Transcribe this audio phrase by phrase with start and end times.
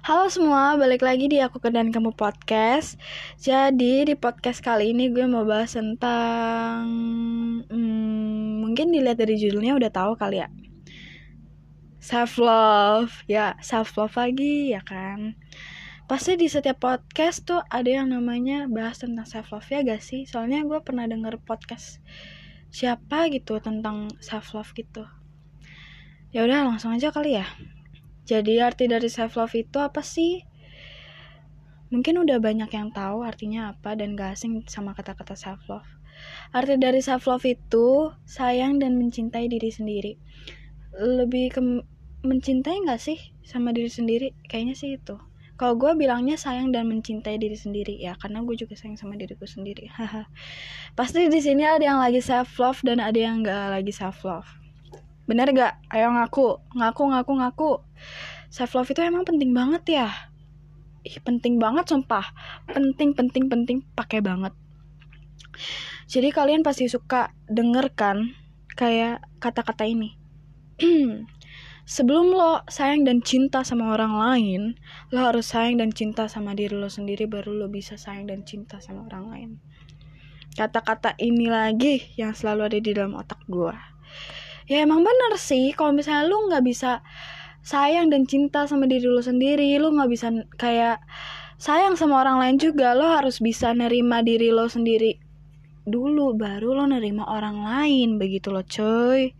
[0.00, 2.96] Halo semua, balik lagi di Aku Dan Kamu Podcast.
[3.36, 6.88] Jadi di podcast kali ini gue mau bahas tentang
[7.68, 10.48] hmm, Mungkin dilihat dari judulnya udah tahu kali ya.
[12.00, 15.36] Self love Ya, self love lagi ya kan?
[16.08, 20.24] Pasti di setiap podcast tuh ada yang namanya bahas tentang self love ya gak sih?
[20.24, 22.00] Soalnya gue pernah denger podcast
[22.72, 25.04] siapa gitu tentang self love gitu.
[26.32, 27.44] Ya udah langsung aja kali ya
[28.30, 30.46] jadi arti dari self love itu apa sih?
[31.90, 35.90] Mungkin udah banyak yang tahu artinya apa dan gak asing sama kata-kata self love.
[36.54, 40.14] Arti dari self love itu sayang dan mencintai diri sendiri.
[40.94, 41.60] Lebih ke
[42.22, 44.30] mencintai gak sih sama diri sendiri?
[44.46, 45.18] Kayaknya sih itu.
[45.58, 49.44] Kalau gue bilangnya sayang dan mencintai diri sendiri ya, karena gue juga sayang sama diriku
[49.44, 49.90] sendiri.
[50.98, 54.59] Pasti di sini ada yang lagi self love dan ada yang gak lagi self love.
[55.30, 55.78] Bener gak?
[55.94, 57.70] Ayo ngaku, ngaku, ngaku, ngaku.
[58.50, 60.10] Self love itu emang penting banget ya.
[61.06, 62.34] Ih, penting banget sumpah.
[62.66, 64.50] Penting, penting, penting, pakai banget.
[66.10, 68.34] Jadi kalian pasti suka denger kan
[68.74, 70.18] kayak kata-kata ini.
[71.94, 74.62] Sebelum lo sayang dan cinta sama orang lain,
[75.14, 78.82] lo harus sayang dan cinta sama diri lo sendiri baru lo bisa sayang dan cinta
[78.82, 79.50] sama orang lain.
[80.58, 83.89] Kata-kata ini lagi yang selalu ada di dalam otak gue
[84.70, 87.02] ya emang bener sih kalau misalnya lu nggak bisa
[87.66, 91.02] sayang dan cinta sama diri lu sendiri lu nggak bisa kayak
[91.58, 95.18] sayang sama orang lain juga lo harus bisa nerima diri lo sendiri
[95.90, 99.34] dulu baru lo nerima orang lain begitu lo coy.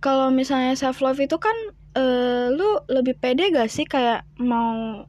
[0.00, 1.54] Kalau misalnya self love itu kan
[1.92, 5.04] uh, lu lebih pede gak sih kayak mau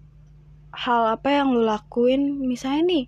[0.76, 2.44] hal apa yang lu lakuin?
[2.44, 3.04] Misalnya nih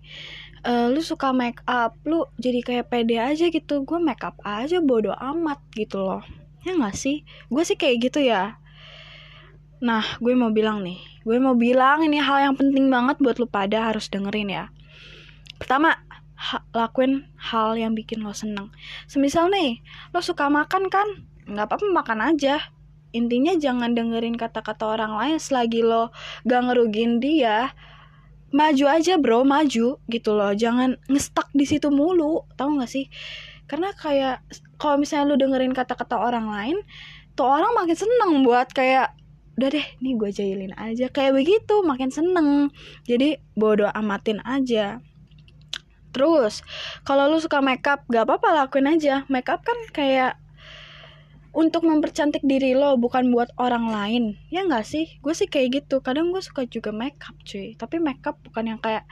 [0.64, 3.84] uh, lu suka make up lu jadi kayak pede aja gitu.
[3.84, 6.24] Gue make up aja bodo amat gitu loh.
[6.64, 7.28] Ya nggak sih?
[7.52, 8.58] Gue sih kayak gitu ya.
[9.84, 13.48] Nah gue mau bilang nih gue mau bilang ini hal yang penting banget buat lu
[13.48, 14.66] pada harus dengerin ya.
[15.56, 15.96] Pertama
[16.36, 18.72] ha lakuin hal yang bikin lo seneng.
[19.08, 19.80] Semisal nih
[20.12, 21.08] lo suka makan kan?
[21.48, 22.60] Nggak apa-apa makan aja.
[23.14, 26.10] Intinya jangan dengerin kata-kata orang lain selagi lo
[26.50, 27.70] gak ngerugin dia
[28.54, 30.54] maju aja bro maju gitu loh.
[30.54, 33.10] Jangan ngestak di situ mulu tahu nggak sih?
[33.66, 34.46] Karena kayak
[34.78, 36.78] kalau misalnya lu dengerin kata-kata orang lain
[37.34, 39.18] tuh orang makin seneng buat kayak
[39.58, 41.10] udah deh nih gue jahilin aja.
[41.10, 42.70] Kayak begitu makin seneng.
[43.10, 45.02] Jadi bodoh amatin aja.
[46.14, 46.62] Terus
[47.02, 49.26] kalau lu suka makeup gak apa-apa lakuin aja.
[49.34, 50.38] Makeup kan kayak
[51.54, 54.24] untuk mempercantik diri lo bukan buat orang lain.
[54.50, 55.06] Ya nggak sih?
[55.22, 56.02] Gue sih kayak gitu.
[56.02, 57.78] Kadang gue suka juga makeup cuy.
[57.78, 59.06] Tapi makeup bukan yang kayak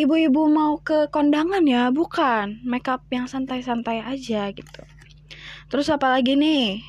[0.00, 1.92] ibu-ibu mau ke kondangan ya?
[1.92, 2.64] Bukan.
[2.64, 4.82] Makeup yang santai-santai aja gitu.
[5.68, 6.80] Terus apalagi nih?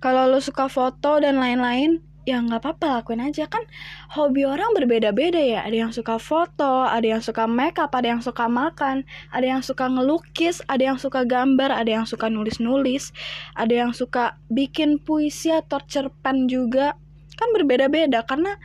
[0.00, 3.48] Kalau lo suka foto dan lain-lain ya nggak apa-apa lakuin aja.
[3.48, 3.64] Kan
[4.12, 5.64] hobi orang berbeda-beda ya.
[5.64, 9.88] Ada yang suka foto ada yang suka makeup ada yang suka makan ada yang suka
[9.88, 13.16] ngelukis ada yang suka gambar ada yang suka nulis-nulis
[13.56, 17.00] ada yang suka bikin puisi atau cerpen juga.
[17.40, 18.60] Kan berbeda-beda karena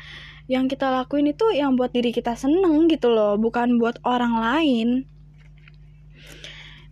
[0.52, 4.90] yang kita lakuin itu yang buat diri kita seneng gitu loh bukan buat orang lain.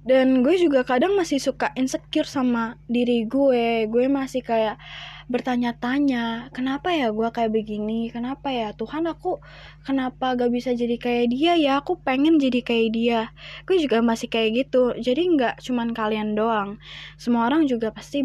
[0.02, 3.86] Dan gue juga kadang masih suka insecure sama diri gue.
[3.86, 4.82] Gue masih kayak
[5.32, 8.12] bertanya-tanya kenapa ya gue kayak begini?
[8.12, 8.76] Kenapa ya?
[8.76, 9.40] Tuhan aku
[9.88, 11.72] kenapa gak bisa jadi kayak dia ya?
[11.80, 13.22] Aku pengen jadi kayak dia.
[13.64, 14.92] Gue juga masih kayak gitu.
[15.00, 16.78] Jadi nggak cuman kalian doang.
[17.16, 18.22] Semua orang juga pasti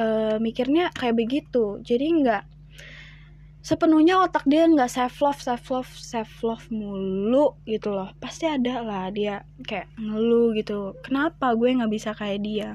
[0.00, 1.78] uh, mikirnya kayak begitu.
[1.84, 2.44] Jadi nggak
[3.66, 8.08] sepenuhnya otak dia nggak self love self love self love mulu gitu loh.
[8.16, 10.96] Pasti ada lah dia kayak ngeluh gitu.
[11.04, 12.68] Kenapa gue nggak bisa kayak dia?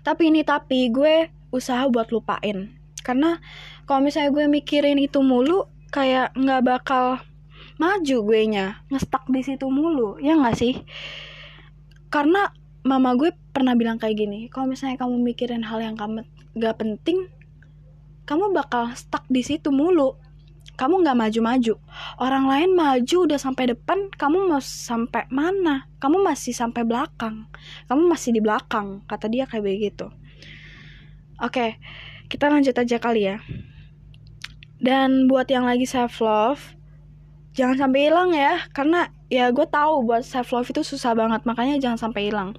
[0.00, 2.78] Tapi ini tapi gue usaha buat lupain.
[3.00, 3.40] Karena
[3.88, 7.24] kalau misalnya gue mikirin itu mulu kayak nggak bakal
[7.80, 10.20] maju gue nya ngestak di situ mulu.
[10.20, 10.74] Ya nggak sih?
[12.12, 12.52] Karena
[12.84, 16.24] mama gue pernah bilang kayak gini kalau misalnya kamu mikirin hal yang kamu
[16.56, 17.26] nggak penting
[18.28, 20.20] kamu bakal stuck di situ mulu.
[20.78, 21.74] Kamu nggak maju-maju.
[22.22, 25.90] Orang lain maju udah sampai depan kamu mau sampai mana?
[25.98, 27.50] Kamu masih sampai belakang.
[27.90, 30.12] Kamu masih di belakang kata dia kayak begitu
[31.38, 31.78] Oke,
[32.26, 33.38] kita lanjut aja kali ya.
[34.82, 36.74] Dan buat yang lagi self love,
[37.54, 41.78] jangan sampai hilang ya, karena ya gue tahu buat self love itu susah banget, makanya
[41.78, 42.58] jangan sampai hilang.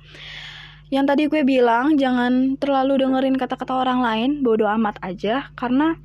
[0.95, 5.99] Yang tadi gue bilang jangan terlalu dengerin kata-kata orang lain, bodoh amat aja, karena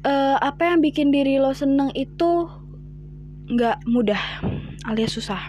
[0.00, 2.48] uh, apa yang bikin diri lo seneng itu
[3.52, 4.40] nggak mudah
[4.88, 5.44] alias susah.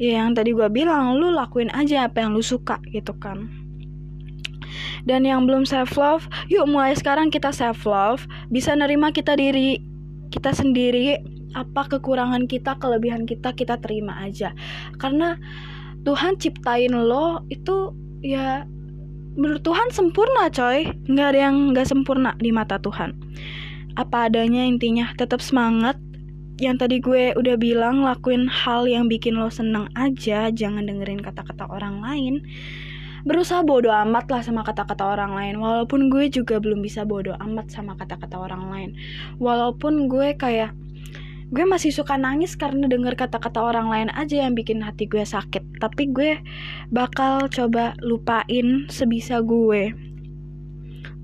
[0.00, 3.65] Ya yang tadi gue bilang, lu lakuin aja apa yang lu suka gitu kan
[5.06, 9.78] dan yang belum self love yuk mulai sekarang kita self love bisa nerima kita diri
[10.30, 11.22] kita sendiri
[11.56, 14.52] apa kekurangan kita kelebihan kita kita terima aja.
[15.00, 15.40] Karena
[16.04, 18.68] Tuhan ciptain lo itu ya
[19.34, 20.92] menurut Tuhan sempurna coy.
[21.08, 23.16] Nggak ada yang nggak sempurna di mata Tuhan.
[23.96, 25.96] Apa adanya intinya tetap semangat.
[26.56, 31.68] Yang tadi gue udah bilang lakuin hal yang bikin lo seneng aja jangan dengerin kata-kata
[31.68, 32.40] orang lain
[33.26, 35.58] berusaha bodoh amat lah sama kata-kata orang lain.
[35.58, 38.90] Walaupun gue juga belum bisa bodoh amat sama kata-kata orang lain.
[39.42, 40.70] Walaupun gue kayak
[41.50, 45.82] gue masih suka nangis karena denger kata-kata orang lain aja yang bikin hati gue sakit.
[45.82, 46.38] Tapi gue
[46.94, 49.90] bakal coba lupain sebisa gue.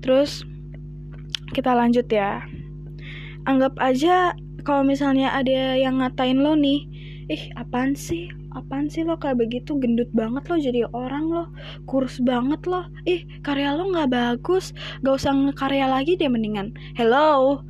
[0.03, 0.43] Terus
[1.55, 2.43] kita lanjut ya.
[3.47, 4.35] Anggap aja
[4.67, 6.87] kalau misalnya ada yang ngatain lo nih
[7.29, 8.27] ih apaan sih?
[8.53, 9.77] Apaan sih lo kayak begitu?
[9.79, 11.45] Gendut banget lo jadi orang lo.
[11.87, 12.87] Kurus banget lo.
[13.07, 14.75] Ih karya lo nggak bagus.
[15.01, 16.75] Gak usah ngekarya lagi deh mendingan.
[16.97, 17.61] Hello?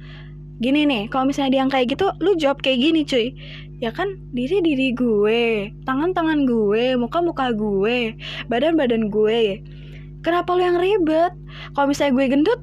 [0.61, 3.35] Gini nih kalau misalnya dia yang kayak gitu lu jawab kayak gini cuy.
[3.83, 8.15] Ya kan diri diri gue tangan tangan gue muka muka gue
[8.47, 9.59] badan badan gue.
[10.23, 11.35] Kenapa lu yang ribet?
[11.75, 12.61] Kalau misalnya gue gendut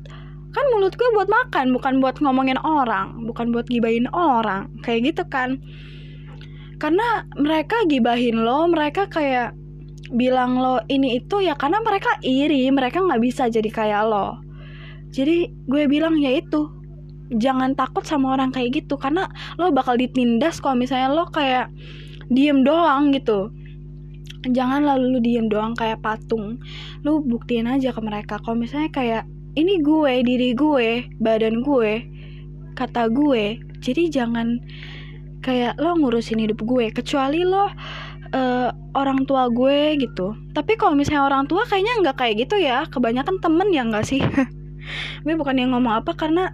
[0.50, 4.72] kan mulut gue buat makan bukan buat ngomongin orang bukan buat gibahin orang.
[4.81, 5.60] Kayak gitu kan
[6.80, 9.52] karena mereka gibahin lo mereka kayak
[10.10, 14.40] bilang lo ini itu ya karena mereka iri mereka nggak bisa jadi kayak lo.
[15.12, 16.72] Jadi gue bilang ya itu
[17.30, 19.30] jangan takut sama orang kayak gitu karena
[19.60, 21.70] lo bakal ditindas kalau misalnya lo kayak
[22.32, 23.52] diem doang gitu.
[24.40, 26.58] Jangan lalu lu diem doang kayak patung.
[27.04, 29.22] Lu buktiin aja ke mereka kalau misalnya kayak
[29.54, 32.06] ini gue diri gue badan gue
[32.78, 34.62] kata gue jadi jangan
[35.40, 37.69] kayak lo ngurusin hidup gue kecuali lo
[38.34, 40.34] uh, orang tua gue gitu.
[40.54, 42.87] Tapi kalau misalnya orang tua kayaknya nggak kayak gitu ya.
[42.88, 44.20] Kebanyakan temen ya nggak sih?
[45.25, 46.50] Gue bukan yang ngomong apa karena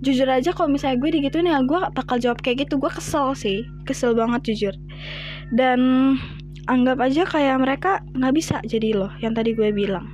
[0.00, 2.78] jujur aja kalau misalnya gue digituin ya gue bakal jawab kayak gitu.
[2.78, 3.66] Gue kesel sih.
[3.84, 4.74] Kesel banget jujur.
[5.52, 5.80] Dan
[6.70, 10.06] anggap aja kayak mereka nggak bisa jadi loh yang tadi gue bilang.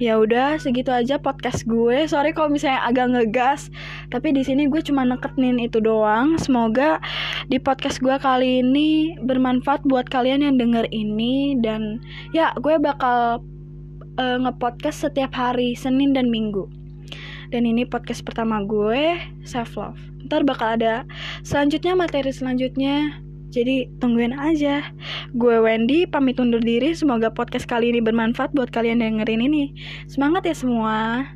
[0.00, 2.10] Ya udah segitu aja podcast gue.
[2.10, 3.70] Sorry kalau misalnya agak ngegas
[4.12, 7.00] tapi di sini gue cuma neketin itu doang semoga
[7.48, 11.96] di podcast gue kali ini bermanfaat buat kalian yang denger ini dan
[12.36, 13.40] ya gue bakal
[14.20, 16.68] uh, ngepodcast setiap hari Senin dan Minggu
[17.48, 19.16] dan ini podcast pertama gue
[19.48, 19.98] self love
[20.28, 21.08] ntar bakal ada
[21.40, 23.16] selanjutnya materi selanjutnya
[23.52, 24.80] jadi tungguin aja.
[25.36, 26.96] Gue Wendy pamit undur diri.
[26.96, 29.76] Semoga podcast kali ini bermanfaat buat kalian yang dengerin ini.
[30.08, 31.28] Semangat ya semua.